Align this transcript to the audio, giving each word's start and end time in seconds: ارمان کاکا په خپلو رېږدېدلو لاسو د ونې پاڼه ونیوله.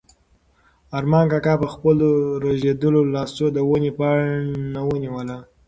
ارمان 0.97 1.25
کاکا 1.31 1.53
په 1.61 1.67
خپلو 1.73 2.07
رېږدېدلو 2.43 3.01
لاسو 3.13 3.45
د 3.55 3.57
ونې 3.69 3.91
پاڼه 3.97 4.81
ونیوله. 4.87 5.37